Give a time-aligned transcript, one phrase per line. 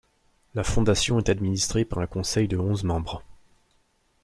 [0.55, 3.21] La fondation est administrée par un conseil de onze membres.